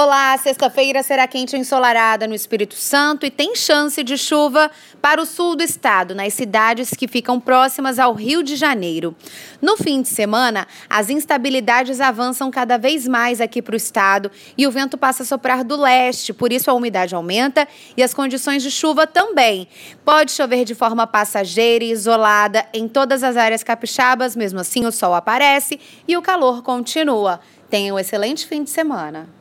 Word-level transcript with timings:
Olá, 0.00 0.38
sexta-feira 0.38 1.02
será 1.02 1.26
quente 1.26 1.56
e 1.56 1.58
ensolarada 1.58 2.28
no 2.28 2.32
Espírito 2.32 2.76
Santo 2.76 3.26
e 3.26 3.32
tem 3.32 3.56
chance 3.56 4.00
de 4.04 4.16
chuva 4.16 4.70
para 5.02 5.20
o 5.20 5.26
sul 5.26 5.56
do 5.56 5.62
estado, 5.64 6.14
nas 6.14 6.34
cidades 6.34 6.90
que 6.90 7.08
ficam 7.08 7.40
próximas 7.40 7.98
ao 7.98 8.14
Rio 8.14 8.40
de 8.44 8.54
Janeiro. 8.54 9.16
No 9.60 9.76
fim 9.76 10.00
de 10.00 10.06
semana, 10.06 10.68
as 10.88 11.10
instabilidades 11.10 12.00
avançam 12.00 12.48
cada 12.48 12.78
vez 12.78 13.08
mais 13.08 13.40
aqui 13.40 13.60
para 13.60 13.72
o 13.72 13.76
estado 13.76 14.30
e 14.56 14.68
o 14.68 14.70
vento 14.70 14.96
passa 14.96 15.24
a 15.24 15.26
soprar 15.26 15.64
do 15.64 15.74
leste, 15.74 16.32
por 16.32 16.52
isso 16.52 16.70
a 16.70 16.74
umidade 16.74 17.16
aumenta 17.16 17.66
e 17.96 18.02
as 18.04 18.14
condições 18.14 18.62
de 18.62 18.70
chuva 18.70 19.04
também. 19.04 19.66
Pode 20.04 20.30
chover 20.30 20.64
de 20.64 20.76
forma 20.76 21.08
passageira 21.08 21.84
e 21.84 21.90
isolada 21.90 22.64
em 22.72 22.86
todas 22.86 23.24
as 23.24 23.36
áreas 23.36 23.64
capixabas, 23.64 24.36
mesmo 24.36 24.60
assim 24.60 24.86
o 24.86 24.92
sol 24.92 25.12
aparece 25.12 25.80
e 26.06 26.16
o 26.16 26.22
calor 26.22 26.62
continua. 26.62 27.40
Tenha 27.68 27.92
um 27.92 27.98
excelente 27.98 28.46
fim 28.46 28.62
de 28.62 28.70
semana. 28.70 29.37